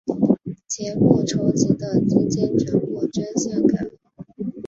[0.65, 3.91] 节目筹集的资金全部捐献给了。